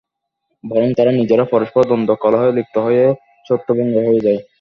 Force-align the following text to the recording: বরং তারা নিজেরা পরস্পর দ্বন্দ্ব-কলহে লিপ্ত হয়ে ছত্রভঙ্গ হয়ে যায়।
বরং 0.63 0.89
তারা 0.93 1.11
নিজেরা 1.11 1.45
পরস্পর 1.45 1.81
দ্বন্দ্ব-কলহে 1.87 2.49
লিপ্ত 2.51 2.75
হয়ে 2.77 3.03
ছত্রভঙ্গ 3.45 3.93
হয়ে 4.07 4.23
যায়। 4.25 4.39